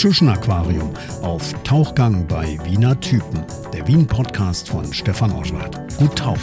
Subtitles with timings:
[0.00, 3.44] Tschuschen Aquarium auf Tauchgang bei Wiener Typen.
[3.74, 5.78] Der Wien-Podcast von Stefan Oschwart.
[5.98, 6.40] Gut tauchen.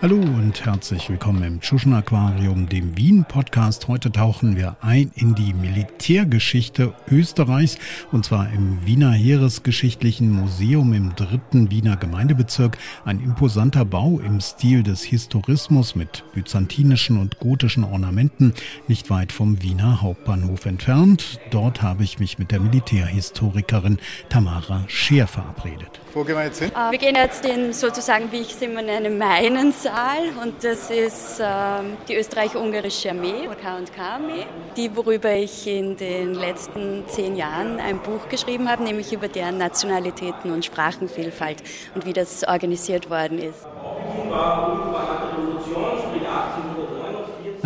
[0.00, 3.88] Hallo und herzlich willkommen im Tschuschen Aquarium, dem Wien-Podcast.
[3.88, 7.78] Heute tauchen wir ein in die Militärgeschichte Österreichs
[8.12, 12.78] und zwar im Wiener Heeresgeschichtlichen Museum im dritten Wiener Gemeindebezirk.
[13.04, 18.54] Ein imposanter Bau im Stil des Historismus mit byzantinischen und gotischen Ornamenten,
[18.86, 21.40] nicht weit vom Wiener Hauptbahnhof entfernt.
[21.50, 25.98] Dort habe ich mich mit der Militärhistorikerin Tamara Scheer verabredet.
[26.14, 26.72] Wo gehen wir jetzt hin?
[26.90, 31.40] Wir gehen jetzt in sozusagen, wie ich es immer nenne, meinen Saal und das ist
[31.40, 38.28] ähm, die österreich-ungarische Armee, K&K-Armee, die, worüber ich in den letzten zehn Jahren ein Buch
[38.28, 41.62] geschrieben habe, nämlich über deren Nationalitäten und Sprachenvielfalt
[41.94, 43.66] und wie das organisiert worden ist.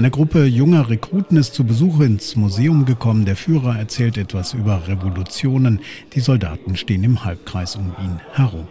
[0.03, 3.25] Eine Gruppe junger Rekruten ist zu Besuch ins Museum gekommen.
[3.25, 5.81] Der Führer erzählt etwas über Revolutionen.
[6.15, 8.67] Die Soldaten stehen im Halbkreis um ihn herum.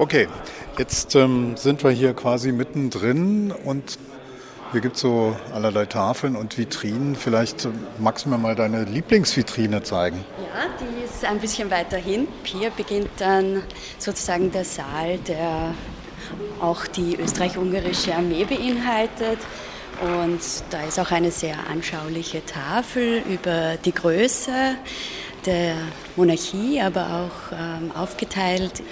[0.00, 0.26] Okay,
[0.78, 4.00] Jetzt ähm, sind wir hier quasi mittendrin und
[4.72, 7.14] hier gibt es so allerlei Tafeln und Vitrinen.
[7.14, 7.68] Vielleicht äh,
[8.00, 10.24] magst du mir mal deine Lieblingsvitrine zeigen.
[10.38, 12.26] Ja, die ist ein bisschen weiter hin.
[12.42, 13.62] Hier beginnt dann
[13.98, 15.72] sozusagen der Saal, der
[16.60, 19.38] auch die österreich-ungarische Armee beinhaltet.
[20.00, 24.76] Und da ist auch eine sehr anschauliche Tafel über die Größe
[25.46, 25.76] der
[26.16, 28.82] Monarchie, aber auch ähm, aufgeteilt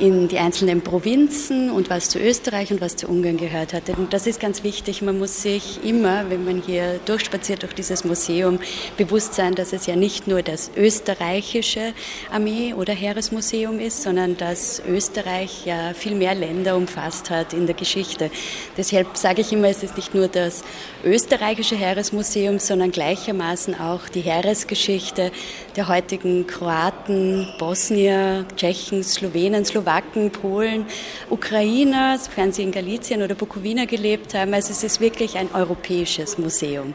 [0.00, 3.90] in die einzelnen Provinzen und was zu Österreich und was zu Ungarn gehört hat.
[3.90, 5.02] Und das ist ganz wichtig.
[5.02, 8.58] Man muss sich immer, wenn man hier durchspaziert durch dieses Museum,
[8.96, 11.92] bewusst sein, dass es ja nicht nur das österreichische
[12.32, 17.74] Armee- oder Heeresmuseum ist, sondern dass Österreich ja viel mehr Länder umfasst hat in der
[17.74, 18.30] Geschichte.
[18.78, 20.64] Deshalb sage ich immer, es ist nicht nur das
[21.04, 25.30] österreichische Heeresmuseum, sondern gleichermaßen auch die Heeresgeschichte
[25.76, 29.89] der heutigen Kroaten, Bosnier, Tschechen, Slowenen, Slowaken,
[30.30, 30.86] Polen,
[31.28, 34.54] Ukrainer, sofern sie in Galizien oder Bukowina gelebt haben.
[34.54, 36.94] Also es ist wirklich ein europäisches Museum.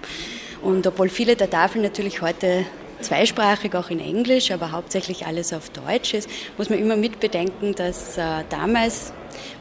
[0.62, 2.66] Und obwohl viele der Tafeln natürlich heute
[3.02, 8.18] zweisprachig, auch in Englisch, aber hauptsächlich alles auf Deutsch ist, muss man immer mitbedenken, dass
[8.18, 9.14] äh, damals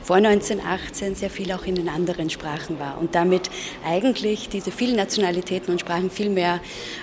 [0.03, 3.51] vor 1918 sehr viel auch in den anderen Sprachen war und damit
[3.87, 6.61] eigentlich diese vielen Nationalitäten und Sprachen viel mehr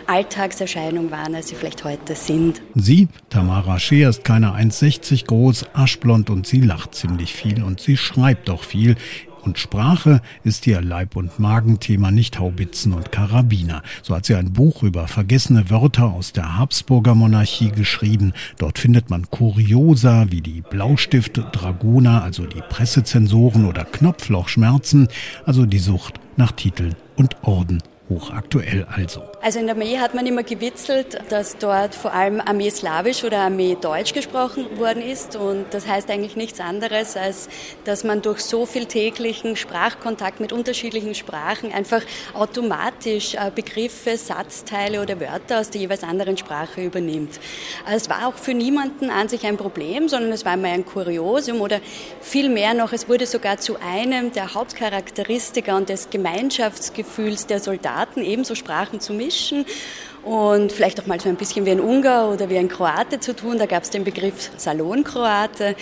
[0.08, 2.62] Alltagserscheinung waren, als sie vielleicht heute sind.
[2.76, 7.98] Sie, Tamara Scheer, ist keine 1,60 groß, aschblond und sie lacht ziemlich viel und sie
[7.98, 8.96] schreibt auch viel.
[9.44, 13.82] Und Sprache ist ihr Leib- und Magenthema, nicht Haubitzen und Karabiner.
[14.04, 18.34] So hat sie ein Buch über vergessene Wörter aus der Habsburger Monarchie geschrieben.
[18.58, 25.08] Dort findet man Kuriosa wie die Blaustift-Dragoner, also die Pressezensoren oder Knopflochschmerzen,
[25.46, 29.31] also die Sucht nach Titeln und Orden hochaktuell also.
[29.44, 33.40] Also in der Armee hat man immer gewitzelt, dass dort vor allem Armee Slawisch oder
[33.40, 35.36] Armee Deutsch gesprochen worden ist.
[35.36, 37.50] Und das heißt eigentlich nichts anderes, als
[37.84, 42.04] dass man durch so viel täglichen Sprachkontakt mit unterschiedlichen Sprachen einfach
[42.36, 47.40] automatisch äh, Begriffe, Satzteile oder Wörter aus der jeweils anderen Sprache übernimmt.
[47.84, 50.86] Also es war auch für niemanden an sich ein Problem, sondern es war immer ein
[50.86, 51.80] Kuriosum oder
[52.22, 58.22] viel mehr noch, es wurde sogar zu einem der Hauptcharakteristika und des Gemeinschaftsgefühls der Soldaten
[58.22, 59.31] ebenso Sprachen zu mischen
[60.24, 63.36] und vielleicht auch mal so ein bisschen wie ein Ungar oder wie ein Kroate zu
[63.36, 63.58] tun.
[63.58, 65.76] Da gab es den Begriff Salonkroate.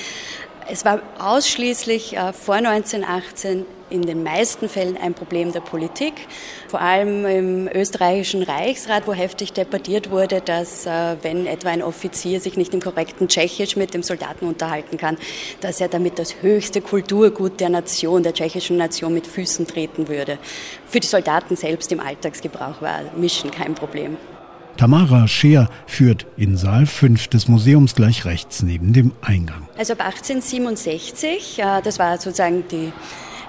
[0.72, 6.14] Es war ausschließlich äh, vor 1918 in den meisten Fällen ein Problem der Politik,
[6.68, 12.40] vor allem im österreichischen Reichsrat, wo heftig debattiert wurde, dass äh, wenn etwa ein Offizier
[12.40, 15.18] sich nicht im korrekten Tschechisch mit dem Soldaten unterhalten kann,
[15.60, 20.38] dass er damit das höchste Kulturgut der Nation, der tschechischen Nation mit Füßen treten würde.
[20.88, 24.18] Für die Soldaten selbst im Alltagsgebrauch war Mischen kein Problem.
[24.80, 29.68] Tamara Scheer führt in Saal 5 des Museums gleich rechts neben dem Eingang.
[29.78, 32.94] Also ab 1867, äh, das war sozusagen die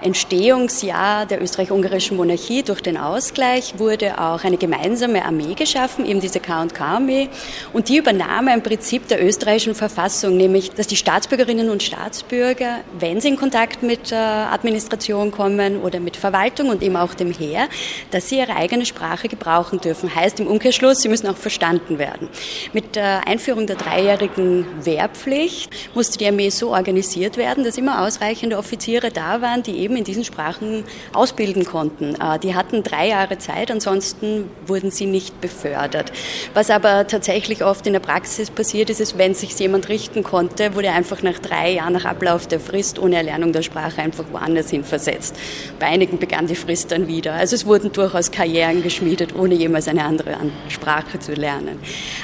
[0.02, 6.40] Entstehungsjahr der österreich-ungarischen Monarchie durch den Ausgleich wurde auch eine gemeinsame Armee geschaffen, eben diese
[6.40, 7.28] K&K-Armee.
[7.72, 13.20] Und die übernahm ein Prinzip der österreichischen Verfassung, nämlich, dass die Staatsbürgerinnen und Staatsbürger, wenn
[13.20, 17.68] sie in Kontakt mit Administration kommen oder mit Verwaltung und eben auch dem Heer,
[18.10, 20.14] dass sie ihre eigene Sprache gebrauchen dürfen.
[20.14, 22.28] Heißt im Umkehrschluss, sie müssen auch verstanden werden.
[22.72, 28.56] Mit der Einführung der dreijährigen Wehrpflicht musste die Armee so organisiert werden, dass immer ausreichende
[28.56, 32.14] Offiziere da waren, die eben eben in diesen Sprachen ausbilden konnten.
[32.14, 36.12] Äh, die hatten drei Jahre Zeit, ansonsten wurden sie nicht befördert.
[36.54, 40.74] Was aber tatsächlich oft in der Praxis passiert ist, ist, wenn sich jemand richten konnte,
[40.74, 44.70] wurde einfach nach drei Jahren nach Ablauf der Frist ohne Erlernung der Sprache einfach woanders
[44.70, 45.34] hin versetzt.
[45.78, 47.34] Bei einigen begann die Frist dann wieder.
[47.34, 50.36] Also es wurden durchaus Karrieren geschmiedet, ohne jemals eine andere
[50.68, 51.80] Sprache zu lernen.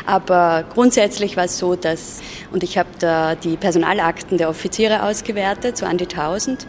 [0.06, 2.20] Aber grundsätzlich war es so, dass,
[2.52, 6.66] und ich habe da die Personalakten der Offiziere ausgewertet, so an die 1000,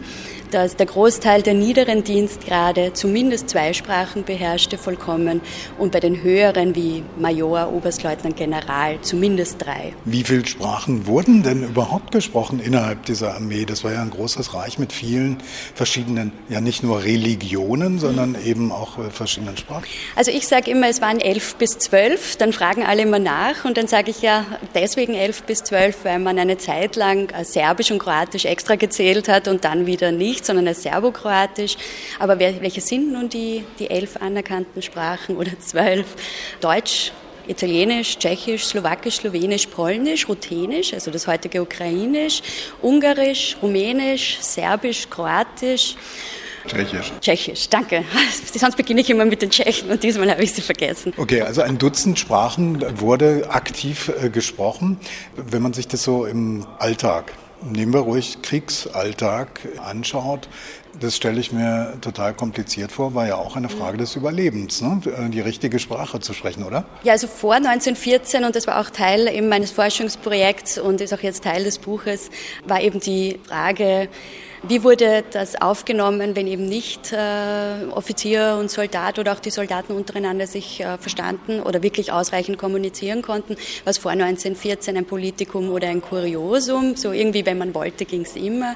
[0.50, 5.40] dass der Großteil der niederen Dienstgrade zumindest zwei Sprachen beherrschte vollkommen
[5.78, 9.92] und bei den höheren wie Major, Oberstleutnant, General zumindest drei.
[10.04, 13.64] Wie viele Sprachen wurden denn überhaupt gesprochen innerhalb dieser Armee?
[13.64, 15.38] Das war ja ein großes Reich mit vielen
[15.74, 19.84] verschiedenen, ja nicht nur Religionen, sondern eben auch äh, verschiedenen Sprachen.
[20.16, 22.36] Also ich sage immer, es waren elf bis zwölf.
[22.36, 26.18] Dann fragen alle immer nach und dann sage ich ja deswegen elf bis zwölf, weil
[26.18, 30.37] man eine Zeit lang äh, Serbisch und Kroatisch extra gezählt hat und dann wieder nicht
[30.38, 31.76] nicht, sondern als Serbokroatisch.
[32.18, 36.06] Aber welche sind nun die, die elf anerkannten Sprachen oder zwölf?
[36.60, 37.12] Deutsch,
[37.46, 42.42] Italienisch, Tschechisch, Slowakisch, Slowenisch, Polnisch, Ruthenisch, also das heutige Ukrainisch,
[42.82, 45.96] Ungarisch, Rumänisch, Serbisch, Kroatisch.
[46.66, 47.12] Tschechisch.
[47.22, 48.04] Tschechisch, danke.
[48.54, 51.14] Sonst beginne ich immer mit den Tschechen und diesmal habe ich sie vergessen.
[51.16, 54.98] Okay, also ein Dutzend Sprachen wurde aktiv äh, gesprochen.
[55.34, 57.32] Wenn man sich das so im Alltag
[57.62, 60.48] nehmen wir ruhig Kriegsalltag anschaut,
[61.00, 65.00] das stelle ich mir total kompliziert vor, war ja auch eine Frage des Überlebens, ne?
[65.32, 66.84] die richtige Sprache zu sprechen, oder?
[67.02, 71.20] Ja, also vor 1914, und das war auch Teil eben meines Forschungsprojekts und ist auch
[71.20, 72.30] jetzt Teil des Buches,
[72.66, 74.08] war eben die Frage,
[74.66, 79.92] wie wurde das aufgenommen, wenn eben nicht äh, Offizier und Soldat oder auch die Soldaten
[79.92, 85.88] untereinander sich äh, verstanden oder wirklich ausreichend kommunizieren konnten, was vor 1914 ein Politikum oder
[85.88, 88.74] ein Kuriosum, so irgendwie, wenn man wollte, ging es immer.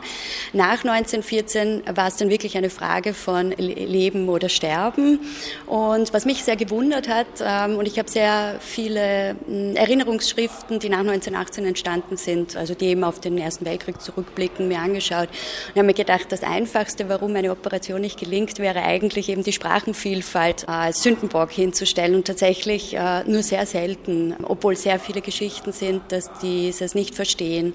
[0.53, 5.21] Nach 1914 war es dann wirklich eine Frage von Leben oder Sterben.
[5.67, 10.89] Und was mich sehr gewundert hat, ähm, und ich habe sehr viele äh, Erinnerungsschriften, die
[10.89, 15.29] nach 1918 entstanden sind, also die eben auf den Ersten Weltkrieg zurückblicken, mir angeschaut
[15.73, 19.55] und habe mir gedacht, das Einfachste, warum eine Operation nicht gelingt, wäre eigentlich eben die
[19.55, 25.73] Sprachenvielfalt äh, als Sündenbock hinzustellen und tatsächlich äh, nur sehr selten, obwohl sehr viele Geschichten
[25.73, 27.73] sind, dass die es nicht verstehen,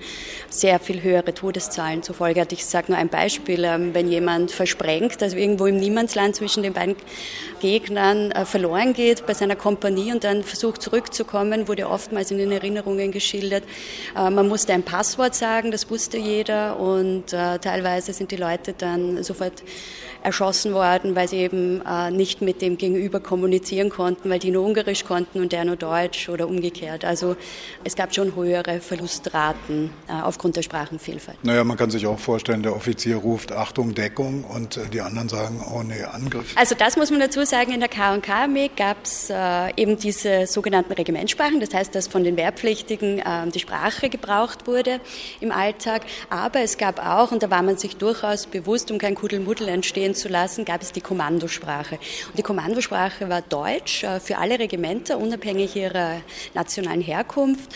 [0.48, 2.52] sehr viel höhere Todeszahlen zur Folge hat.
[2.52, 6.74] Ich sage nur ein Beispiel, ähm, wenn jemand versprengt, also irgendwo im Niemandsland zwischen den
[6.74, 6.96] beiden
[7.62, 12.52] Gegnern äh, verloren geht bei seiner Kompanie und dann versucht zurückzukommen, wurde oftmals in den
[12.52, 13.64] Erinnerungen geschildert.
[14.14, 19.24] Man musste ein Passwort sagen, das wusste jeder und teilweise teilweise sind die Leute dann
[19.24, 19.64] sofort
[20.24, 24.66] erschossen worden, weil sie eben äh, nicht mit dem Gegenüber kommunizieren konnten, weil die nur
[24.66, 27.06] Ungarisch konnten und der nur Deutsch oder umgekehrt.
[27.06, 27.36] Also
[27.84, 31.44] es gab schon höhere Verlustraten äh, aufgrund der Sprachenvielfalt.
[31.44, 35.30] Naja, man kann sich auch vorstellen, der Offizier ruft Achtung, Deckung und äh, die anderen
[35.30, 36.56] sagen, oh nee, Angriff.
[36.56, 40.94] Also das muss man dazu sagen, in der K&K-Armee gab es äh, eben diese sogenannten
[40.94, 45.00] Regimentssprachen, das heißt, dass von den Wehrpflichtigen äh, die Sprache gebraucht wurde
[45.40, 49.16] im Alltag, aber es gab auch, und da war man sich durchaus bewusst, um kein
[49.16, 51.96] Kuddelmuddel entstehen entstehen zu lassen, gab es die Kommandosprache.
[52.28, 56.22] Und die Kommandosprache war Deutsch äh, für alle Regimenter, unabhängig ihrer
[56.54, 57.70] nationalen Herkunft.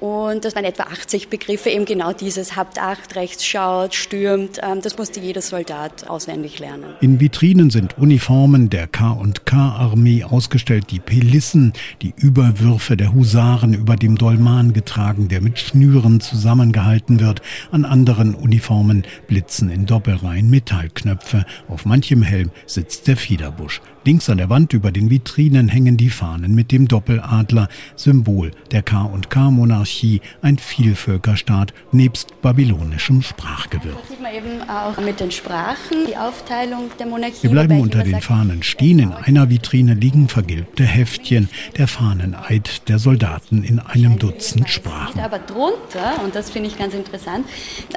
[0.00, 4.58] Und das waren etwa 80 Begriffe, eben genau dieses, habt Acht, rechts schaut, stürmt.
[4.62, 6.94] Ähm, das musste jeder Soldat auswendig lernen.
[7.02, 14.16] In Vitrinen sind Uniformen der K&K-Armee ausgestellt, die Pelissen, die Überwürfe der Husaren über dem
[14.16, 17.42] Dolman getragen, der mit Schnüren zusammengehalten wird.
[17.70, 21.44] An anderen Uniformen blitzen in Doppelreihen Metallknöpfe.
[21.68, 23.82] Auf manchem Helm sitzt der Fiederbusch.
[24.02, 28.80] Links an der Wand über den Vitrinen hängen die Fahnen mit dem Doppeladler, Symbol der
[28.80, 33.92] K&K-Monarchie, ein Vielvölkerstaat nebst babylonischem Sprachgewirr.
[34.00, 37.42] Das sieht man eben auch mit den Sprachen, die Aufteilung der Monarchie.
[37.42, 39.00] Wir bleiben unter den Fahnen stehen.
[39.00, 45.20] In einer Vitrine liegen vergilbte Heftchen, der Fahneneid der Soldaten in einem Dutzend Sprachen.
[45.20, 47.46] Aber drunter, und das finde ich ganz interessant,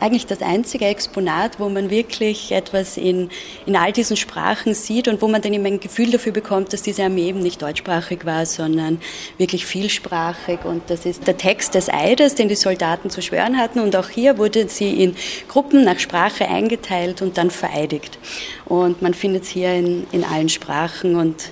[0.01, 3.29] eigentlich das einzige Exponat, wo man wirklich etwas in,
[3.65, 6.81] in all diesen Sprachen sieht und wo man dann immer ein Gefühl dafür bekommt, dass
[6.81, 8.99] diese Armee eben nicht deutschsprachig war, sondern
[9.37, 10.65] wirklich vielsprachig.
[10.65, 13.79] Und das ist der Text des Eides, den die Soldaten zu schwören hatten.
[13.79, 15.15] Und auch hier wurde sie in
[15.47, 18.17] Gruppen nach Sprache eingeteilt und dann vereidigt.
[18.65, 21.15] Und man findet es hier in, in allen Sprachen.
[21.15, 21.51] Und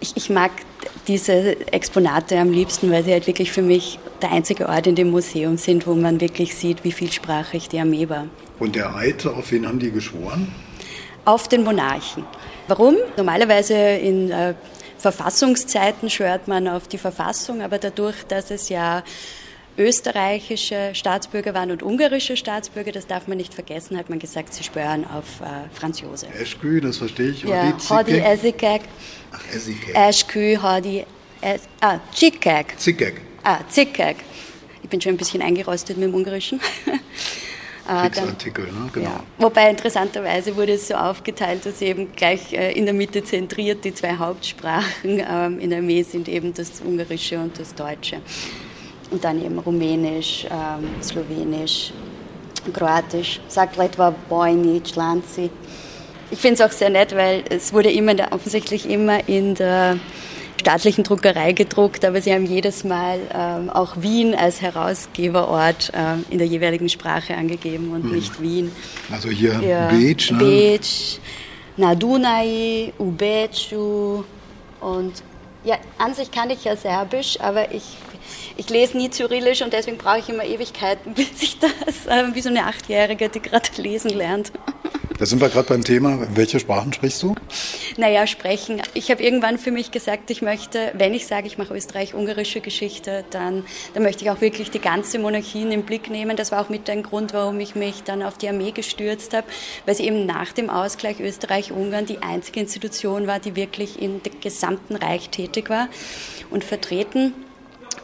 [0.00, 0.50] ich, ich mag
[1.06, 5.10] diese Exponate am liebsten, weil sie halt wirklich für mich der einzige Ort in dem
[5.10, 8.26] Museum sind, wo man wirklich sieht, wie vielsprachig die Armee war.
[8.58, 10.52] Und der Eid, auf wen haben die geschworen?
[11.24, 12.24] Auf den Monarchen.
[12.68, 12.96] Warum?
[13.16, 14.54] Normalerweise in äh,
[14.98, 19.02] Verfassungszeiten schwört man auf die Verfassung, aber dadurch, dass es ja
[19.78, 22.92] österreichische Staatsbürger waren und ungarische Staatsbürger.
[22.92, 26.28] Das darf man nicht vergessen, hat man gesagt, sie schwören auf äh, Franz Josef.
[26.38, 27.44] Eschkü, das verstehe ich.
[27.44, 28.82] Ja, Hadi Ezikek.
[29.32, 29.96] Ach, Ezikek.
[29.96, 31.06] Eschkü, Hadi,
[31.80, 32.78] ah, Cikek.
[32.78, 33.20] Zikek.
[33.44, 34.16] Ah, Zikek.
[34.82, 36.60] Ich bin schon ein bisschen eingerostet mit dem Ungarischen.
[37.88, 38.90] Kriegsartikel, ne?
[38.92, 39.06] genau.
[39.06, 39.20] Ja.
[39.38, 43.94] Wobei interessanterweise wurde es so aufgeteilt, dass eben gleich äh, in der Mitte zentriert die
[43.94, 48.20] zwei Hauptsprachen ähm, in der Armee sind eben das Ungarische und das Deutsche.
[49.10, 51.92] Und dann eben Rumänisch, ähm, Slowenisch,
[52.74, 55.50] Kroatisch, sagt etwa Bojni, Članci.
[56.30, 59.98] Ich finde es auch sehr nett, weil es wurde immer offensichtlich immer in der
[60.58, 66.38] staatlichen Druckerei gedruckt, aber sie haben jedes Mal ähm, auch Wien als Herausgeberort ähm, in
[66.38, 68.12] der jeweiligen Sprache angegeben und hm.
[68.12, 68.72] nicht Wien.
[69.10, 70.38] Also hier ja, Beach, ne?
[70.38, 71.20] Beach,
[71.76, 74.24] na Dunai, Ubeciu
[74.80, 75.22] und
[75.64, 77.84] ja, an sich kann ich ja Serbisch, aber ich
[78.58, 82.40] ich lese nie Cyrillisch und deswegen brauche ich immer Ewigkeiten, bis ich das, äh, wie
[82.40, 84.52] so eine Achtjährige, die gerade lesen lernt.
[85.18, 86.28] Da sind wir gerade beim Thema.
[86.36, 87.34] Welche Sprachen sprichst du?
[87.96, 88.80] Naja, sprechen.
[88.94, 93.24] Ich habe irgendwann für mich gesagt, ich möchte, wenn ich sage, ich mache österreich-ungarische Geschichte,
[93.30, 96.36] dann, dann möchte ich auch wirklich die ganze Monarchie in den Blick nehmen.
[96.36, 99.48] Das war auch mit ein Grund, warum ich mich dann auf die Armee gestürzt habe,
[99.86, 104.94] weil sie eben nach dem Ausgleich Österreich-Ungarn die einzige Institution war, die wirklich dem gesamten
[104.94, 105.88] Reich tätig war
[106.50, 107.34] und vertreten.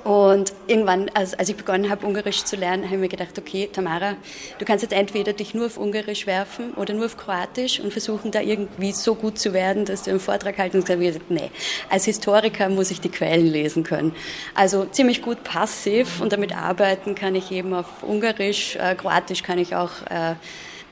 [0.04, 3.70] Und irgendwann, als, als ich begonnen habe, Ungarisch zu lernen, habe ich mir gedacht, okay,
[3.72, 4.16] Tamara,
[4.58, 8.30] du kannst jetzt entweder dich nur auf Ungarisch werfen oder nur auf Kroatisch und versuchen,
[8.30, 10.90] da irgendwie so gut zu werden, dass du einen Vortrag halten kannst.
[10.90, 11.50] Und ich gesagt, nee,
[11.88, 14.14] als Historiker muss ich die Quellen lesen können.
[14.54, 19.58] Also ziemlich gut passiv und damit arbeiten kann ich eben auf Ungarisch, äh, Kroatisch kann
[19.58, 20.34] ich auch äh,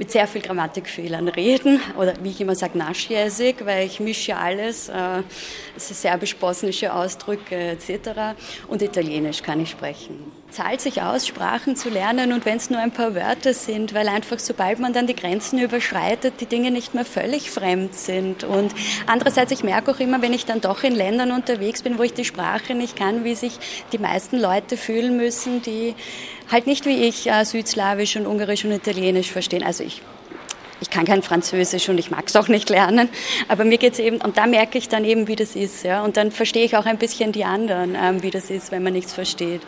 [0.02, 4.88] mit sehr viel Grammatikfehlern reden oder wie ich immer sage, naschjäsig, weil ich mische alles,
[4.88, 5.22] äh,
[5.76, 8.34] serbisch-bosnische Ausdrücke etc.
[8.66, 10.32] Und Italienisch kann ich sprechen.
[10.50, 14.08] Zahlt sich aus, Sprachen zu lernen und wenn es nur ein paar Wörter sind, weil
[14.08, 18.42] einfach sobald man dann die Grenzen überschreitet, die Dinge nicht mehr völlig fremd sind.
[18.42, 18.74] Und
[19.06, 22.12] andererseits, ich merke auch immer, wenn ich dann doch in Ländern unterwegs bin, wo ich
[22.12, 23.56] die Sprache nicht kann, wie sich
[23.92, 25.94] die meisten Leute fühlen müssen, die
[26.52, 29.62] halt nicht wie ich äh, Südslawisch und Ungarisch und Italienisch verstehen.
[29.64, 30.02] Also ich
[30.82, 33.08] ich kann kein Französisch und ich mag es auch nicht lernen,
[33.46, 36.02] aber mir geht es eben, und da merke ich dann eben, wie das ist, ja,
[36.02, 38.92] und dann verstehe ich auch ein bisschen die anderen, ähm, wie das ist, wenn man
[38.92, 39.60] nichts versteht.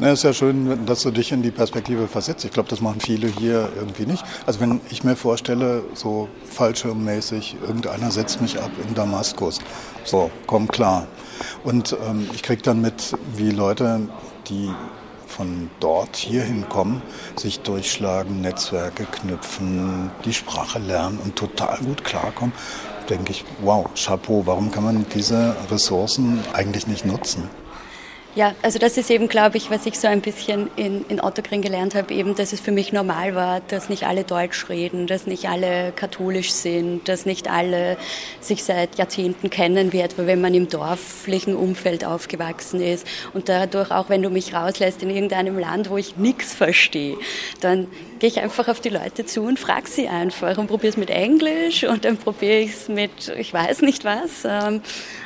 [0.00, 2.44] Na, ist ja schön, dass du dich in die Perspektive versetzt.
[2.44, 4.22] Ich glaube, das machen viele hier irgendwie nicht.
[4.46, 9.60] Also wenn ich mir vorstelle, so fallschirmmäßig, irgendeiner setzt mich ab in Damaskus.
[10.04, 11.08] So, komm klar.
[11.64, 14.02] Und ähm, ich kriege dann mit, wie Leute,
[14.48, 14.70] die
[15.38, 17.00] von dort hierhin kommen,
[17.36, 22.52] sich durchschlagen, Netzwerke knüpfen, die Sprache lernen und total gut klarkommen,
[23.08, 27.48] denke ich, wow, Chapeau, warum kann man diese Ressourcen eigentlich nicht nutzen?
[28.34, 31.62] Ja, also das ist eben, glaube ich, was ich so ein bisschen in, in Otterkring
[31.62, 35.26] gelernt habe, eben, dass es für mich normal war, dass nicht alle Deutsch reden, dass
[35.26, 37.96] nicht alle katholisch sind, dass nicht alle
[38.40, 43.06] sich seit Jahrzehnten kennen, wie etwa wenn man im dorflichen Umfeld aufgewachsen ist.
[43.32, 47.16] Und dadurch, auch wenn du mich rauslässt in irgendeinem Land, wo ich nichts verstehe,
[47.60, 50.96] dann gehe ich einfach auf die Leute zu und frage sie einfach und probiere es
[50.96, 54.44] mit Englisch und dann probiere ich es mit, ich weiß nicht was.
[54.44, 54.82] Ähm,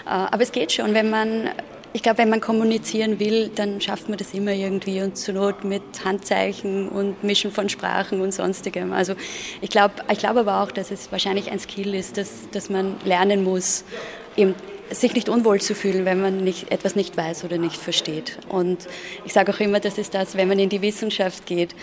[0.07, 1.51] äh, aber es geht schon, wenn man
[1.95, 5.65] ich glaube, wenn man kommunizieren will, dann schafft man das immer irgendwie und zur Not
[5.65, 8.93] mit Handzeichen und Mischen von Sprachen und sonstigem.
[8.93, 9.15] Also
[9.61, 12.97] ich glaube ich glaube aber auch, dass es wahrscheinlich ein Skill ist, dass, dass man
[13.05, 13.85] lernen muss,
[14.37, 14.55] eben
[14.91, 18.39] sich nicht unwohl zu fühlen, wenn man nicht, etwas nicht weiß oder nicht versteht.
[18.49, 18.87] Und
[19.25, 21.75] ich sage auch immer, das ist das, wenn man in die Wissenschaft geht,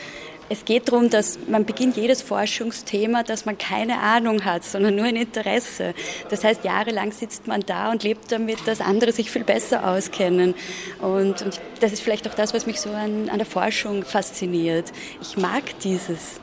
[0.49, 5.05] es geht darum, dass man beginnt jedes Forschungsthema, dass man keine Ahnung hat, sondern nur
[5.05, 5.93] ein Interesse.
[6.29, 10.55] Das heißt, jahrelang sitzt man da und lebt damit, dass andere sich viel besser auskennen.
[11.01, 14.91] Und, und das ist vielleicht auch das, was mich so an, an der Forschung fasziniert.
[15.21, 16.39] Ich mag dieses,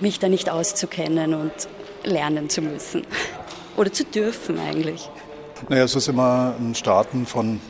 [0.00, 1.52] mich da nicht auszukennen und
[2.04, 3.06] lernen zu müssen.
[3.76, 5.08] Oder zu dürfen eigentlich.
[5.68, 7.60] Naja, es ist immer ein Starten von,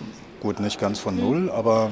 [0.40, 1.90] gut, nicht ganz von Null, aber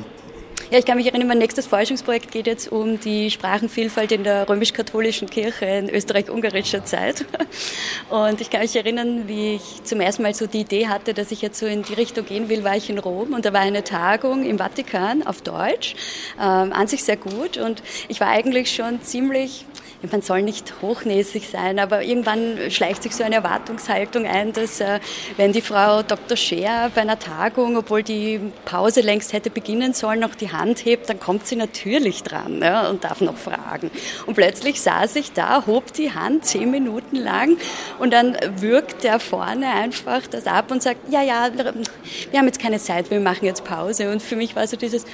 [0.71, 4.49] ja, ich kann mich erinnern, mein nächstes Forschungsprojekt geht jetzt um die Sprachenvielfalt in der
[4.49, 7.25] römisch-katholischen Kirche in österreich-ungarischer Zeit.
[8.09, 11.33] Und ich kann mich erinnern, wie ich zum ersten Mal so die Idee hatte, dass
[11.33, 13.63] ich jetzt so in die Richtung gehen will, war ich in Rom und da war
[13.63, 15.97] eine Tagung im Vatikan auf Deutsch,
[16.39, 19.67] ähm, an sich sehr gut und ich war eigentlich schon ziemlich
[20.11, 24.99] man soll nicht hochnäsig sein, aber irgendwann schleicht sich so eine Erwartungshaltung ein, dass äh,
[25.37, 26.37] wenn die Frau Dr.
[26.37, 31.11] Scheer bei einer Tagung, obwohl die Pause längst hätte beginnen sollen, noch die Hand hebt,
[31.11, 33.91] dann kommt sie natürlich dran ja, und darf noch fragen.
[34.27, 37.59] Und plötzlich saß ich da, hob die Hand zehn Minuten lang
[37.99, 41.51] und dann wirkt der vorne einfach das ab und sagt, ja, ja,
[42.31, 44.11] wir haben jetzt keine Zeit, wir machen jetzt Pause.
[44.11, 45.05] Und für mich war so dieses,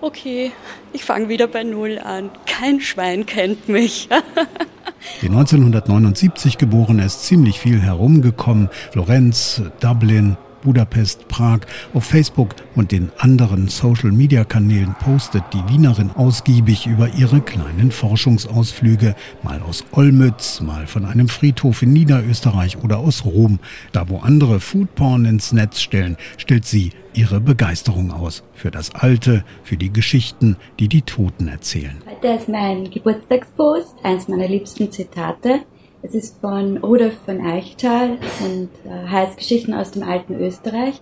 [0.00, 0.52] okay,
[0.92, 2.30] ich fange wieder bei Null an.
[2.46, 4.08] Kein Schwein kennt mich.
[5.22, 8.68] Die 1979 geborene ist ziemlich viel herumgekommen.
[8.92, 11.60] Florenz, Dublin, Budapest, Prag.
[11.94, 19.60] Auf Facebook und den anderen Social-Media-Kanälen postet die Wienerin ausgiebig über ihre kleinen Forschungsausflüge, mal
[19.62, 23.58] aus Olmütz, mal von einem Friedhof in Niederösterreich oder aus Rom.
[23.92, 29.44] Da wo andere Foodporn ins Netz stellen, stellt sie ihre Begeisterung aus für das Alte,
[29.64, 31.96] für die Geschichten, die die Toten erzählen.
[32.06, 35.60] Heute ist mein Geburtstagspost, eins meiner liebsten Zitate.
[36.00, 41.00] Es ist von Rudolf von Eichtal und äh, heißt Geschichten aus dem alten Österreich.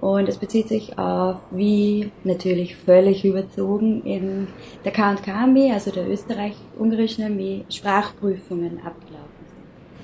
[0.00, 4.48] Und es bezieht sich auf, wie natürlich völlig überzogen in
[4.84, 9.41] der K&K-Armee, also der österreich-ungarischen Armee, Sprachprüfungen ablaufen.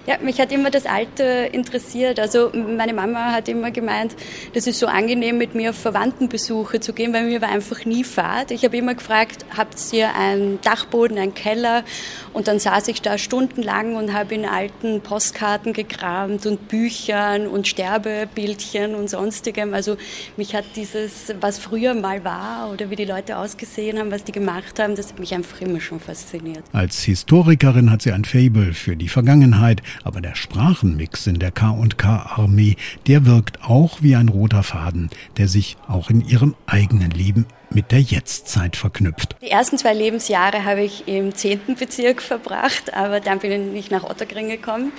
[0.08, 1.22] Ja, mich hat immer das Alte
[1.52, 2.18] interessiert.
[2.18, 4.16] Also meine Mama hat immer gemeint,
[4.54, 8.04] das ist so angenehm, mit mir auf Verwandtenbesuche zu gehen, weil mir war einfach nie
[8.04, 8.50] Fahrt.
[8.50, 11.84] Ich habe immer gefragt, habt ihr einen Dachboden, einen Keller?
[12.32, 17.68] Und dann saß ich da stundenlang und habe in alten Postkarten gekramt und Büchern und
[17.68, 19.74] Sterbebildchen und sonstigem.
[19.74, 19.98] Also
[20.38, 24.32] mich hat dieses, was früher mal war oder wie die Leute ausgesehen haben, was die
[24.32, 26.64] gemacht haben, das hat mich einfach immer schon fasziniert.
[26.72, 32.76] Als Historikerin hat sie ein Fable für die Vergangenheit, aber der Sprachenmix in der K&K-Armee,
[33.06, 37.92] der wirkt auch wie ein roter Faden, der sich auch in ihrem eigenen Leben mit
[37.92, 39.36] der Jetztzeit verknüpft.
[39.42, 41.76] Die ersten zwei Lebensjahre habe ich im 10.
[41.78, 44.92] Bezirk verbracht, aber dann bin ich nach Otterkring gekommen,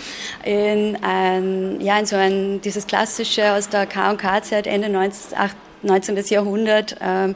[0.43, 5.37] in, ein, ja, in so ein, dieses klassische aus der K&K-Zeit, Ende 19,
[5.81, 6.17] 19.
[6.27, 7.35] Jahrhundert, ähm,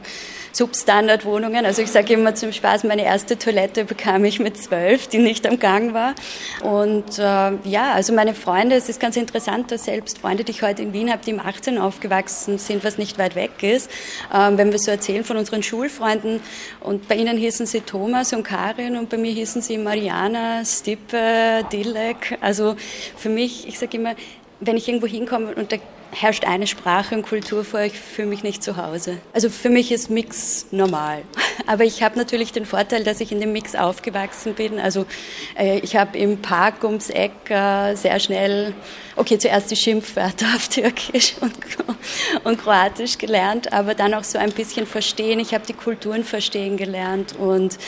[0.54, 1.66] Substandardwohnungen.
[1.66, 5.46] Also ich sage immer zum Spaß, meine erste Toilette bekam ich mit zwölf, die nicht
[5.48, 6.14] am Gang war.
[6.62, 7.22] Und äh,
[7.68, 10.92] ja, also meine Freunde, es ist ganz interessant, dass selbst Freunde, die ich heute in
[10.92, 13.90] Wien habe, die im 18 aufgewachsen sind, was nicht weit weg ist,
[14.32, 16.40] äh, wenn wir so erzählen von unseren Schulfreunden
[16.80, 21.64] und bei ihnen hießen sie Thomas und Karin und bei mir hießen sie Mariana, Stippe,
[21.72, 22.38] Dilek.
[22.40, 22.76] Also
[23.16, 24.14] für mich, ich sage immer,
[24.60, 25.76] wenn ich irgendwo hinkomme und da
[26.14, 29.18] herrscht eine Sprache und Kultur vor, ich fühle mich nicht zu Hause.
[29.32, 31.22] Also für mich ist Mix normal.
[31.66, 34.78] Aber ich habe natürlich den Vorteil, dass ich in dem Mix aufgewachsen bin.
[34.78, 35.06] Also
[35.58, 38.74] äh, ich habe im Park ums Eck äh, sehr schnell,
[39.16, 41.54] okay, zuerst die Schimpfwörter auf Türkisch und,
[42.44, 45.40] und Kroatisch gelernt, aber dann auch so ein bisschen verstehen.
[45.40, 47.78] Ich habe die Kulturen verstehen gelernt und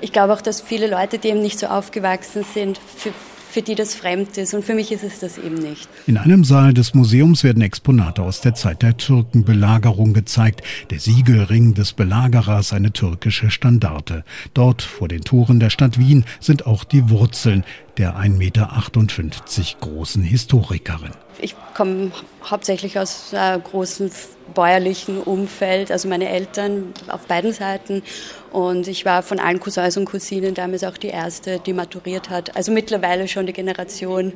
[0.00, 3.12] ich glaube auch, dass viele Leute, die eben nicht so aufgewachsen sind, für
[3.56, 4.52] für die das fremd ist.
[4.52, 5.88] Und für mich ist es das eben nicht.
[6.06, 10.60] In einem Saal des Museums werden Exponate aus der Zeit der Türkenbelagerung gezeigt.
[10.90, 14.24] Der Siegelring des Belagerers, eine türkische Standarte.
[14.52, 17.64] Dort vor den Toren der Stadt Wien sind auch die Wurzeln
[17.98, 18.68] der 1,58 Meter
[19.80, 21.12] großen Historikerin.
[21.38, 22.12] Ich komme
[22.44, 24.10] hauptsächlich aus einem großen
[24.54, 28.02] bäuerlichen Umfeld, also meine Eltern auf beiden Seiten.
[28.52, 32.56] Und ich war von allen Cousins und Cousinen damals auch die erste, die maturiert hat.
[32.56, 34.32] Also mittlerweile schon die Generation,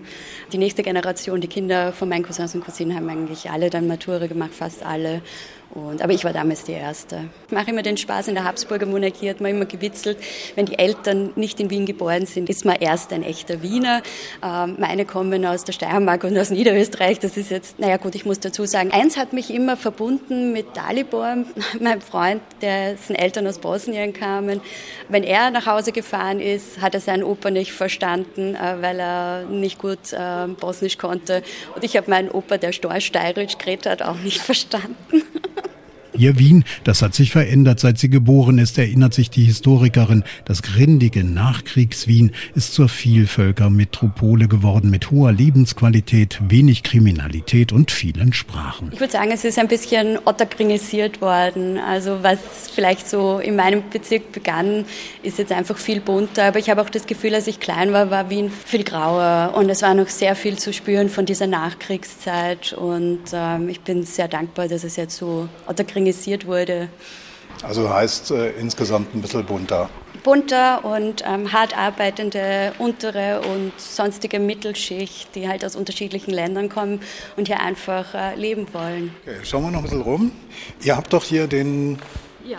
[0.52, 4.26] die nächste Generation, die Kinder von meinen Cousins und Cousinen haben eigentlich alle dann Matura
[4.26, 5.22] gemacht, fast alle.
[5.72, 7.28] Und, aber ich war damals die Erste.
[7.46, 10.18] Ich mache immer den Spaß, in der Habsburger Monarchie hat man immer gewitzelt,
[10.56, 14.02] wenn die Eltern nicht in Wien geboren sind, ist man erst ein echter Wiener.
[14.42, 17.20] Ähm, meine kommen aus der Steiermark und aus Niederösterreich.
[17.20, 20.76] Das ist jetzt, naja gut, ich muss dazu sagen, eins hat mich immer verbunden mit
[20.76, 21.36] Dalibor,
[21.80, 24.60] mein Freund, dessen Eltern aus Bosnien kamen.
[25.08, 29.44] Wenn er nach Hause gefahren ist, hat er seinen Opa nicht verstanden, äh, weil er
[29.44, 31.44] nicht gut äh, Bosnisch konnte.
[31.76, 35.22] Und ich habe meinen Opa, der Storsteirisch geredet hat, auch nicht verstanden.
[36.20, 40.22] Ihr Wien, das hat sich verändert, seit sie geboren ist, erinnert sich die Historikerin.
[40.44, 48.90] Das grindige Nachkriegswien ist zur Vielvölkermetropole geworden mit hoher Lebensqualität, wenig Kriminalität und vielen Sprachen.
[48.92, 51.78] Ich würde sagen, es ist ein bisschen otterkringisiert worden.
[51.78, 52.38] Also was
[52.74, 54.84] vielleicht so in meinem Bezirk begann,
[55.22, 56.44] ist jetzt einfach viel bunter.
[56.44, 59.70] Aber ich habe auch das Gefühl, als ich klein war, war Wien viel grauer und
[59.70, 62.74] es war noch sehr viel zu spüren von dieser Nachkriegszeit.
[62.74, 66.88] Und ähm, ich bin sehr dankbar, dass es jetzt so otterkringisiert organisiert wurde.
[67.62, 69.90] Also heißt äh, insgesamt ein bisschen bunter.
[70.22, 77.00] Bunter und ähm, hart arbeitende untere und sonstige Mittelschicht, die halt aus unterschiedlichen Ländern kommen
[77.36, 79.14] und hier einfach äh, leben wollen.
[79.22, 80.32] Okay, schauen wir noch ein bisschen rum.
[80.82, 81.98] Ihr habt doch hier den
[82.44, 82.58] ja.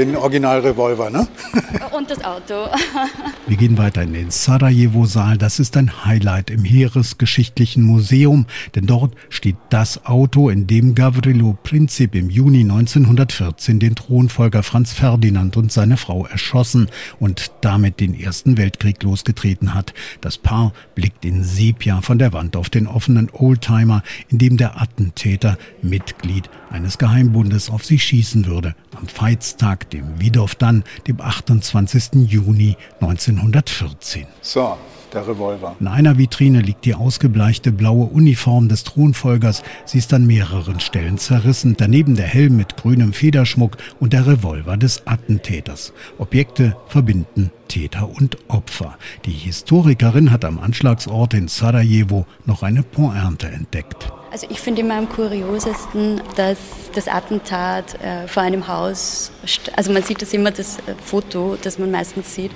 [0.00, 1.28] Den Originalrevolver, ne?
[1.90, 2.54] Und das Auto.
[3.46, 5.36] Wir gehen weiter in den Sarajevo-Saal.
[5.36, 11.58] Das ist ein Highlight im Heeresgeschichtlichen Museum, denn dort steht das Auto, in dem Gavrilo
[11.62, 18.18] Princip im Juni 1914 den Thronfolger Franz Ferdinand und seine Frau erschossen und damit den
[18.18, 19.92] Ersten Weltkrieg losgetreten hat.
[20.22, 24.80] Das Paar blickt in Sepia von der Wand auf den offenen Oldtimer, in dem der
[24.80, 28.74] Attentäter Mitglied eines Geheimbundes auf sie schießen würde.
[28.96, 32.26] Am Veitstag dem Wiedorf dann, dem 28.
[32.26, 34.26] Juni 1914.
[34.40, 34.76] So,
[35.12, 35.76] der Revolver.
[35.80, 39.62] In einer Vitrine liegt die ausgebleichte blaue Uniform des Thronfolgers.
[39.84, 41.74] Sie ist an mehreren Stellen zerrissen.
[41.76, 45.92] Daneben der Helm mit grünem Federschmuck und der Revolver des Attentäters.
[46.18, 48.96] Objekte verbinden Täter und Opfer.
[49.24, 54.10] Die Historikerin hat am Anschlagsort in Sarajevo noch eine Pointe entdeckt.
[54.30, 56.58] Also ich finde immer am kuriosesten, dass
[56.94, 59.32] das Attentat äh, vor einem Haus,
[59.74, 62.52] also man sieht das immer, das äh, Foto, das man meistens sieht.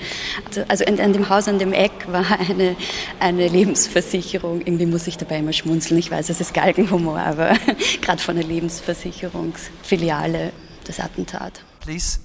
[0.69, 2.77] Also an, an, dem Haus an dem Eck war eine,
[3.19, 4.61] eine Lebensversicherung.
[4.61, 5.99] Irgendwie muss ich dabei immer schmunzeln.
[5.99, 7.57] Ich weiß, es ist Galgenhumor, aber
[8.01, 10.53] gerade von einer Lebensversicherungsfiliale
[10.85, 11.65] das Attentat.
[11.81, 12.21] Please.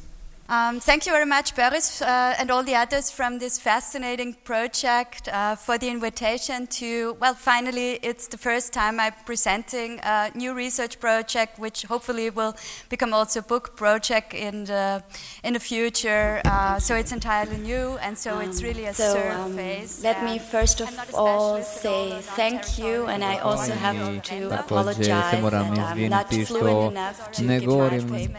[0.50, 5.28] Um, thank you very much, Boris, uh, and all the others from this fascinating project
[5.28, 10.56] uh, for the invitation to, well, finally, it's the first time I'm presenting a new
[10.56, 12.56] research project, which hopefully will
[12.90, 15.04] become also a book project in the,
[15.44, 16.42] in the future.
[16.46, 20.00] Uh, so it's entirely new, and so um, it's really a so, surface.
[20.00, 25.06] Um, let me first of all say thank you, and I also have to apologize
[25.06, 28.30] that I'm not fluent enough to give live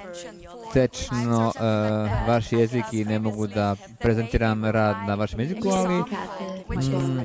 [0.73, 7.21] tečno uh, vaš jezik i ne mogu da prezentiram rad na vašem jeziku, ali mm,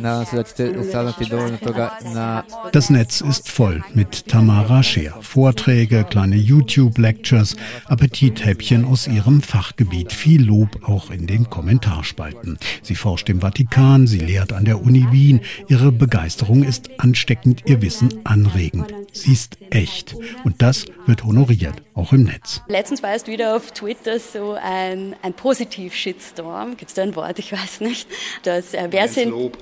[0.00, 2.42] nadam se da ćete saznati dovoljno toga na...
[2.72, 5.12] Das Netz ist voll mit Tamara Scheer.
[5.34, 10.12] Vorträge, kleine YouTube-Lectures, Appetithäppchen aus ihrem Fachgebiet.
[10.12, 12.58] Viel Lob auch in den Kommentarspalten.
[12.82, 15.40] Sie forscht im Vatikan, sie lehrt an der Uni Wien.
[15.68, 18.94] Ihre Begeisterung ist ansteckend, ihr Wissen anregend.
[19.12, 20.16] Sie ist echt.
[20.44, 22.38] Und das wird honoriert, auch im Netz.
[22.38, 22.62] Netz.
[22.68, 26.76] Letztens war erst wieder auf Twitter so ein, ein Positiv-Shitstorm.
[26.76, 27.38] Gibt es da ein Wort?
[27.38, 28.08] Ich weiß nicht.
[28.42, 29.32] Das, äh, wer sind.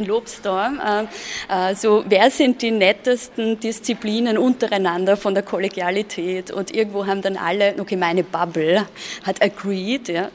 [0.00, 0.80] ein Lobstorm.
[0.86, 1.08] Ähm,
[1.48, 6.50] äh, so, wer sind die nettesten Disziplinen untereinander von der Kollegialität?
[6.50, 8.86] Und irgendwo haben dann alle, okay, meine Bubble
[9.24, 10.30] hat agreed, ja,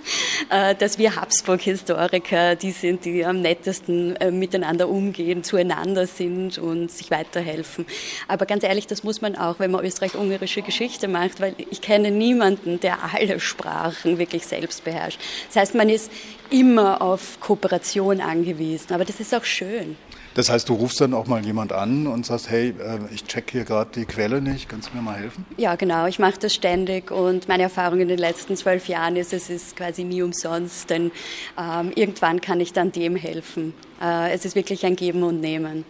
[0.50, 6.90] äh, dass wir Habsburg-Historiker die sind, die am nettesten äh, miteinander umgehen, zueinander sind und
[6.90, 7.86] sich weiterhelfen.
[8.28, 12.10] Aber ganz ehrlich, das muss man auch, wenn man österreich-ungarische Geschichte macht, weil ich kenne
[12.10, 15.20] niemanden, der alle Sprachen wirklich selbst beherrscht.
[15.48, 16.10] Das heißt, man ist
[16.50, 18.92] immer auf Kooperation angewiesen.
[18.92, 19.96] Aber das ist auch schön.
[20.36, 23.50] Das heißt, du rufst dann auch mal jemand an und sagst, hey, äh, ich check
[23.50, 25.46] hier gerade die Quelle nicht, kannst du mir mal helfen?
[25.56, 29.32] Ja, genau, ich mache das ständig und meine Erfahrung in den letzten zwölf Jahren ist,
[29.32, 31.10] es ist quasi nie umsonst, denn
[31.58, 33.72] ähm, irgendwann kann ich dann dem helfen.
[34.02, 35.86] Äh, es ist wirklich ein Geben und Nehmen.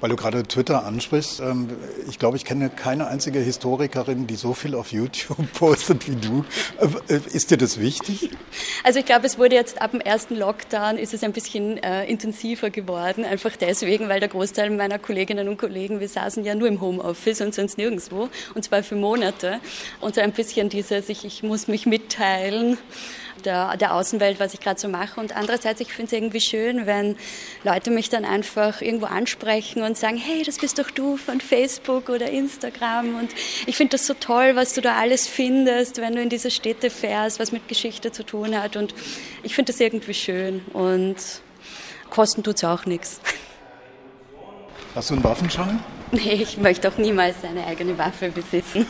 [0.00, 1.68] Weil du gerade Twitter ansprichst, ähm,
[2.08, 6.44] ich glaube, ich kenne keine einzige Historikerin, die so viel auf YouTube postet wie du.
[7.08, 8.30] Äh, ist dir das wichtig?
[8.84, 12.04] Also ich glaube, es wurde jetzt ab dem ersten Lockdown ist es ein bisschen äh,
[12.06, 16.68] intensiver geworden, einfach deswegen, weil der Großteil meiner Kolleginnen und Kollegen, wir saßen ja nur
[16.68, 19.60] im Homeoffice und sonst nirgendwo, und zwar für Monate.
[20.00, 22.78] Und so ein bisschen dieses, ich, ich muss mich mitteilen
[23.44, 25.20] der, der Außenwelt, was ich gerade so mache.
[25.20, 27.16] Und andererseits, ich finde es irgendwie schön, wenn
[27.64, 32.08] Leute mich dann einfach irgendwo ansprechen und sagen, hey, das bist doch du von Facebook
[32.08, 33.16] oder Instagram.
[33.16, 33.30] Und
[33.66, 36.90] ich finde das so toll, was du da alles findest, wenn du in diese Städte
[36.90, 38.76] fährst, was mit Geschichte zu tun hat.
[38.76, 38.94] Und
[39.42, 40.62] ich finde das irgendwie schön.
[40.72, 41.16] Und
[42.10, 43.20] kosten tut es auch nichts.
[44.94, 45.80] Hast du einen Waffenschein?
[46.10, 48.86] Nee, ich möchte auch niemals eine eigene Waffe besitzen.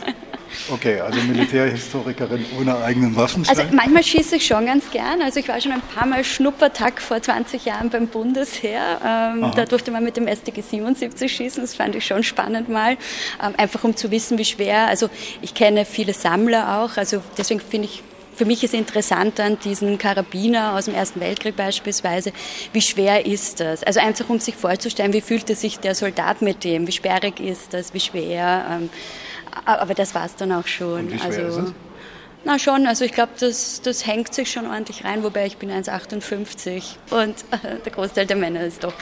[0.71, 3.57] Okay, also Militärhistorikerin ohne eigenen Waffenschein?
[3.57, 5.21] Also manchmal schieße ich schon ganz gern.
[5.21, 8.99] Also ich war schon ein paar Mal Schnuppertag vor 20 Jahren beim Bundesheer.
[9.05, 11.61] Ähm, da durfte man mit dem StG 77 schießen.
[11.61, 12.93] Das fand ich schon spannend mal.
[13.43, 14.87] Ähm, einfach um zu wissen, wie schwer.
[14.87, 15.09] Also
[15.41, 16.97] ich kenne viele Sammler auch.
[16.97, 18.01] Also deswegen finde ich
[18.39, 22.31] für mich ist interessant an diesen Karabiner aus dem Ersten Weltkrieg beispielsweise,
[22.71, 23.83] wie schwer ist das?
[23.83, 27.73] Also einfach um sich vorzustellen, wie fühlte sich der Soldat mit dem, wie sperrig ist
[27.73, 28.65] das, wie schwer.
[28.71, 28.89] Ähm,
[29.65, 31.07] aber das war es dann auch schon.
[31.07, 31.73] Und wie schwer also, ist es?
[32.45, 35.69] Na schon, also ich glaube, das, das hängt sich schon ordentlich rein, wobei ich bin
[35.69, 38.93] 1,58 und äh, der Großteil der Männer ist doch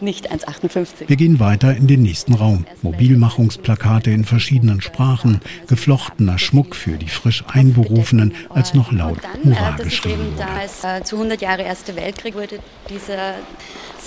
[0.00, 1.08] nicht 1,58.
[1.08, 2.66] Wir gehen weiter in den nächsten Raum.
[2.82, 10.32] Mobilmachungsplakate in verschiedenen Sprachen, geflochtener Schmuck für die frisch Einberufenen, als noch laut Hurra geschrieben
[10.36, 10.38] wurde.
[10.38, 12.58] Da es äh, zu 100 Jahre Erste Weltkrieg wurde
[12.88, 13.34] dieser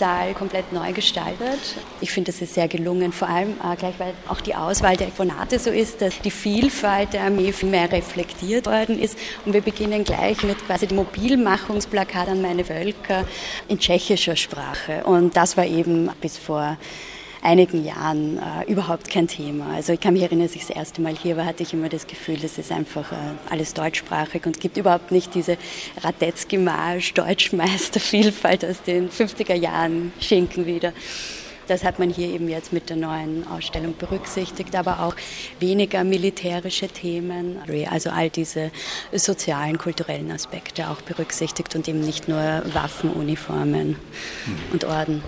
[0.01, 1.59] Saal komplett neu gestaltet.
[2.01, 5.05] Ich finde, das ist sehr gelungen, vor allem äh, gleich, weil auch die Auswahl der
[5.05, 9.15] Exponate so ist, dass die Vielfalt der Armee viel mehr reflektiert worden ist.
[9.45, 13.25] Und wir beginnen gleich mit quasi dem Mobilmachungsplakat an meine Völker
[13.67, 15.03] in tschechischer Sprache.
[15.03, 16.77] Und das war eben bis vor
[17.41, 19.73] einigen Jahren äh, überhaupt kein Thema.
[19.73, 21.89] Also ich kann mich erinnern, als ich das erste Mal hier war, hatte ich immer
[21.89, 23.15] das Gefühl, das ist einfach äh,
[23.49, 25.57] alles deutschsprachig und gibt überhaupt nicht diese
[26.01, 30.93] Radetzky-Marsch, Deutschmeister-Vielfalt aus den 50er Jahren Schinken wieder.
[31.71, 35.15] Das hat man hier eben jetzt mit der neuen Ausstellung berücksichtigt, aber auch
[35.61, 38.71] weniger militärische Themen, also all diese
[39.13, 43.95] sozialen, kulturellen Aspekte auch berücksichtigt und eben nicht nur Waffen, Uniformen
[44.73, 45.23] und Orden.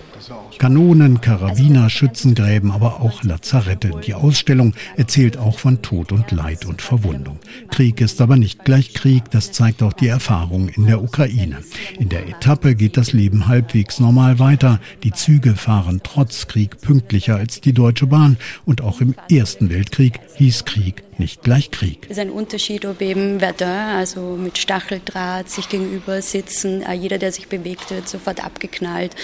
[0.58, 3.92] Kanonen, Karabiner, Schützengräben, aber auch Lazarette.
[4.06, 7.38] Die Ausstellung erzählt auch von Tod und Leid und Verwundung.
[7.70, 11.62] Krieg ist aber nicht gleich Krieg, das zeigt auch die Erfahrung in der Ukraine.
[11.98, 14.78] In der Etappe geht das Leben halbwegs normal weiter.
[15.04, 20.20] Die Züge fahren trotz Krieg pünktlicher als die Deutsche Bahn und auch im Ersten Weltkrieg
[20.36, 21.98] hieß Krieg nicht gleich Krieg.
[22.04, 27.18] Es ist ein Unterschied, ob eben Verdun, also mit Stacheldraht sich gegenüber sitzen, äh, jeder,
[27.18, 29.14] der sich bewegt wird, sofort abgeknallt,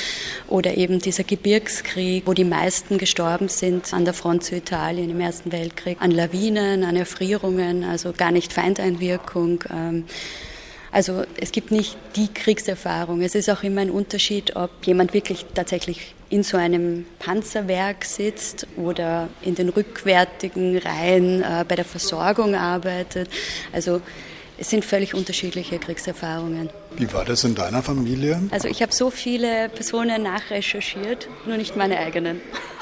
[0.48, 5.20] oder eben dieser Gebirgskrieg, wo die meisten gestorben sind an der Front zu Italien im
[5.20, 9.64] Ersten Weltkrieg, an Lawinen, an Erfrierungen, also gar nicht Feindeinwirkung.
[9.70, 10.04] Ähm,
[10.92, 13.20] also es gibt nicht die Kriegserfahrung.
[13.22, 18.66] Es ist auch immer ein Unterschied, ob jemand wirklich tatsächlich in so einem Panzerwerk sitzt
[18.76, 23.28] oder in den rückwärtigen Reihen äh, bei der Versorgung arbeitet.
[23.72, 24.00] Also
[24.56, 26.70] es sind völlig unterschiedliche Kriegserfahrungen.
[26.96, 28.40] Wie war das in deiner Familie?
[28.50, 32.40] Also ich habe so viele Personen nachrecherchiert, nur nicht meine eigenen.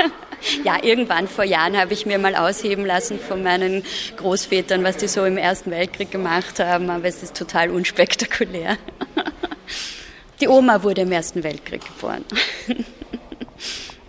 [0.65, 3.83] ja, irgendwann vor Jahren habe ich mir mal ausheben lassen von meinen
[4.17, 8.77] Großvätern, was die so im Ersten Weltkrieg gemacht haben, aber es ist total unspektakulär.
[10.41, 12.25] Die Oma wurde im Ersten Weltkrieg geboren.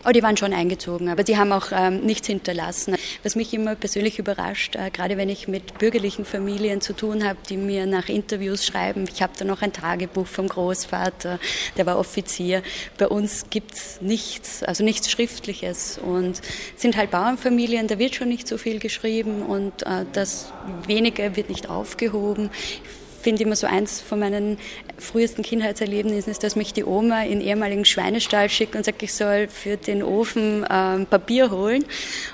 [0.06, 2.96] Oh, die waren schon eingezogen, aber die haben auch ähm, nichts hinterlassen.
[3.24, 7.38] Was mich immer persönlich überrascht, äh, gerade wenn ich mit bürgerlichen Familien zu tun habe,
[7.50, 11.38] die mir nach Interviews schreiben, ich habe da noch ein Tagebuch vom Großvater,
[11.76, 12.64] der war Offizier.
[12.98, 16.40] Bei uns gibt's nichts, also nichts Schriftliches und
[16.78, 20.54] sind halt Bauernfamilien, da wird schon nicht so viel geschrieben und äh, das
[20.88, 22.52] Wenige wird nicht aufgehoben.
[22.54, 22.82] Ich
[23.22, 24.58] finde immer so eins von meinen
[25.00, 29.48] frühesten Kindheitserlebnissen ist, dass mich die Oma in ehemaligen Schweinestall schickt und sagt, ich soll
[29.48, 31.86] für den Ofen ähm, Papier holen.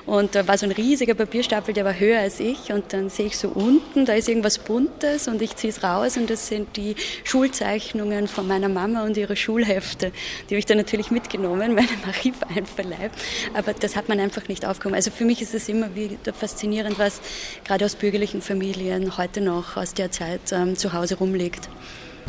[0.05, 2.71] Und da war so ein riesiger Papierstapel, der war höher als ich.
[2.71, 6.17] Und dann sehe ich so unten, da ist irgendwas Buntes und ich ziehe es raus
[6.17, 10.11] und das sind die Schulzeichnungen von meiner Mama und ihre Schulhefte.
[10.49, 13.15] Die habe ich dann natürlich mitgenommen, meinem Archiv einverleibt.
[13.53, 14.95] Aber das hat man einfach nicht aufgehoben.
[14.95, 17.21] Also für mich ist es immer wieder faszinierend, was
[17.63, 21.69] gerade aus bürgerlichen Familien heute noch aus der Zeit ähm, zu Hause rumliegt.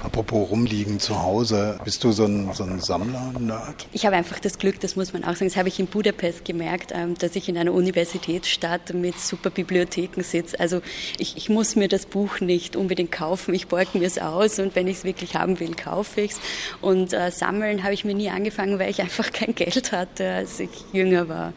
[0.02, 3.88] Apropos rumliegen zu Hause, bist du so ein, so ein Sammler-Nerd?
[3.92, 6.44] Ich habe einfach das Glück, das muss man auch sagen, das habe ich in Budapest
[6.44, 10.60] gemerkt, ähm, dass ich in einer Universitätsstadt mit super Bibliotheken sitze.
[10.60, 10.82] Also
[11.18, 14.76] ich, ich muss mir das Buch nicht unbedingt kaufen, ich borge mir es aus und
[14.76, 16.40] wenn ich es wirklich haben will, kaufe ich es.
[16.80, 20.60] Und äh, sammeln habe ich mir nie angefangen, weil ich einfach kein Geld hatte, als
[20.60, 21.52] ich jünger war.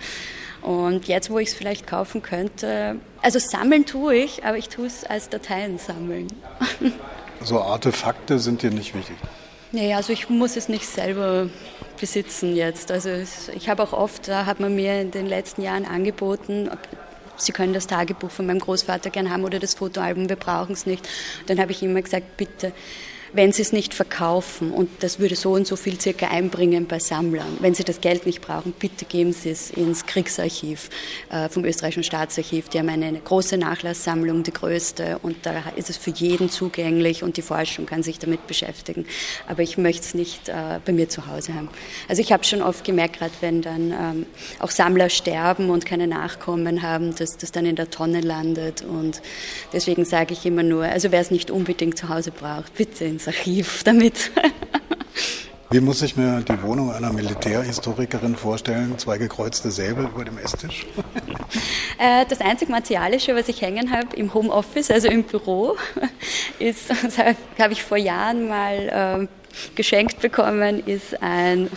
[0.61, 4.87] Und jetzt, wo ich es vielleicht kaufen könnte, also sammeln tue ich, aber ich tue
[4.87, 6.27] es als Dateien sammeln.
[7.43, 9.15] So Artefakte sind dir nicht wichtig?
[9.71, 11.49] Nee, also ich muss es nicht selber
[11.99, 12.91] besitzen jetzt.
[12.91, 13.09] Also
[13.55, 16.69] ich habe auch oft, da hat man mir in den letzten Jahren angeboten,
[17.41, 20.85] Sie können das Tagebuch von meinem Großvater gern haben oder das Fotoalbum, wir brauchen es
[20.85, 21.07] nicht.
[21.47, 22.73] Dann habe ich immer gesagt, bitte
[23.33, 26.99] wenn sie es nicht verkaufen und das würde so und so viel circa einbringen bei
[26.99, 27.57] Sammlern.
[27.59, 30.89] Wenn sie das Geld nicht brauchen, bitte geben Sie es ins Kriegsarchiv
[31.29, 32.69] äh, vom österreichischen Staatsarchiv.
[32.69, 37.37] Die haben eine, große Nachlasssammlung, die größte und da ist es für jeden zugänglich und
[37.37, 39.05] die Forschung kann sich damit beschäftigen.
[39.47, 41.69] Aber ich möchte es nicht äh, bei mir zu Hause haben.
[42.07, 44.25] Also ich habe schon oft gemerkt, gerade wenn dann ähm,
[44.59, 49.21] auch Sammler sterben und keine Nachkommen haben, dass das dann in der Tonne landet und
[49.73, 53.27] deswegen sage ich immer nur, also wer es nicht unbedingt zu Hause braucht, bitte ins
[53.27, 54.31] Archiv damit.
[55.71, 58.97] Wie muss ich mir die Wohnung einer Militärhistorikerin vorstellen?
[58.97, 60.87] Zwei gekreuzte Säbel über dem Esstisch?
[62.01, 65.75] Äh, das einzig Martialische, was ich hängen habe im Homeoffice, also im Büro,
[66.59, 71.69] ist, das habe ich vor Jahren mal äh, geschenkt bekommen, ist ein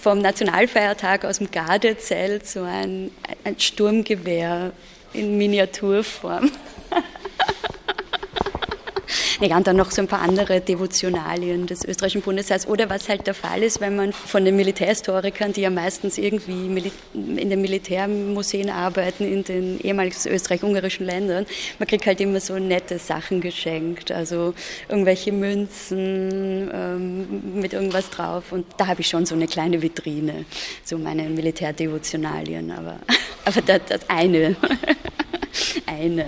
[0.00, 3.10] vom Nationalfeiertag aus dem Gardezelt so ein,
[3.42, 4.70] ein Sturmgewehr
[5.14, 6.52] in Miniaturform.
[9.40, 12.66] Ja, und dann noch so ein paar andere Devotionalien des österreichischen Bundesheers.
[12.66, 16.66] Oder was halt der Fall ist, wenn man von den Militärhistorikern, die ja meistens irgendwie
[17.14, 21.46] in den Militärmuseen arbeiten, in den ehemaligen österreich-ungarischen Ländern,
[21.78, 24.10] man kriegt halt immer so nette Sachen geschenkt.
[24.10, 24.54] Also
[24.88, 28.52] irgendwelche Münzen ähm, mit irgendwas drauf.
[28.52, 30.44] Und da habe ich schon so eine kleine Vitrine,
[30.84, 32.70] so meine Militärdevotionalien.
[32.70, 32.98] Aber,
[33.44, 34.56] aber das, das eine.
[35.86, 36.26] eine.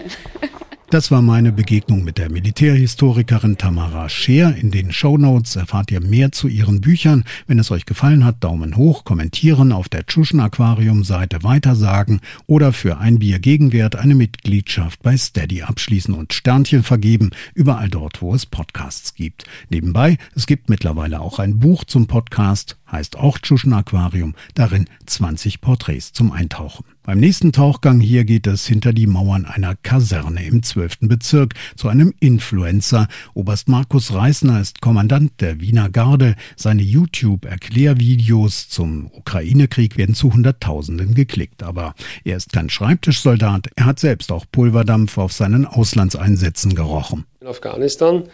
[0.92, 4.56] Das war meine Begegnung mit der Militärhistorikerin Tamara Scheer.
[4.56, 7.24] In den Show Notes erfahrt ihr mehr zu ihren Büchern.
[7.46, 12.74] Wenn es euch gefallen hat, Daumen hoch, kommentieren, auf der Tschuschen Aquarium Seite weitersagen oder
[12.74, 18.34] für ein Bier Gegenwert eine Mitgliedschaft bei Steady abschließen und Sternchen vergeben, überall dort, wo
[18.34, 19.44] es Podcasts gibt.
[19.70, 25.60] Nebenbei, es gibt mittlerweile auch ein Buch zum Podcast heißt auch Tschuschen Aquarium, darin 20
[25.60, 26.84] Porträts zum Eintauchen.
[27.04, 30.98] Beim nächsten Tauchgang hier geht es hinter die Mauern einer Kaserne im 12.
[31.00, 33.08] Bezirk zu einem Influencer.
[33.34, 36.36] Oberst Markus Reisner ist Kommandant der Wiener Garde.
[36.54, 41.64] Seine YouTube-Erklärvideos zum Ukraine-Krieg werden zu Hunderttausenden geklickt.
[41.64, 43.70] Aber er ist kein Schreibtischsoldat.
[43.74, 47.24] Er hat selbst auch Pulverdampf auf seinen Auslandseinsätzen gerochen.
[47.40, 48.28] In Afghanistan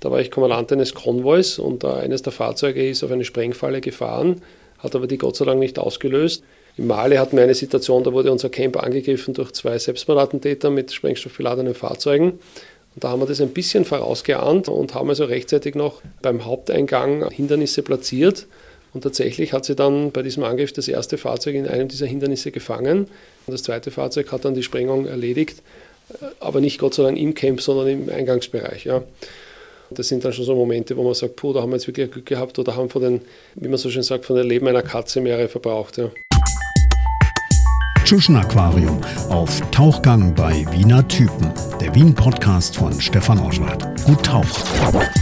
[0.00, 4.42] da war ich Kommandant eines Konvois und eines der Fahrzeuge ist auf eine Sprengfalle gefahren,
[4.78, 6.42] hat aber die Gott sei Dank nicht ausgelöst.
[6.76, 10.92] In Mali hatten wir eine Situation, da wurde unser Camp angegriffen durch zwei Selbstmordattentäter mit
[10.92, 12.38] sprengstoffbeladenen Fahrzeugen.
[12.94, 17.28] Und da haben wir das ein bisschen vorausgeahnt und haben also rechtzeitig noch beim Haupteingang
[17.30, 18.46] Hindernisse platziert.
[18.92, 22.50] Und tatsächlich hat sie dann bei diesem Angriff das erste Fahrzeug in einem dieser Hindernisse
[22.50, 23.06] gefangen.
[23.46, 25.62] Und das zweite Fahrzeug hat dann die Sprengung erledigt,
[26.40, 28.84] aber nicht Gott sei Dank im Camp, sondern im Eingangsbereich.
[28.84, 29.02] Ja.
[29.92, 32.10] Das sind dann schon so Momente, wo man sagt, puh, da haben wir jetzt wirklich
[32.10, 33.20] Glück gehabt oder haben von den,
[33.56, 35.98] wie man so schön sagt, von dem Leben einer Katze mehrere verbraucht.
[35.98, 36.10] Ja.
[38.04, 41.52] Tschuschen Aquarium auf Tauchgang bei Wiener Typen.
[41.80, 43.84] Der Wien-Podcast von Stefan Oschwart.
[44.04, 45.19] Gut tauchen.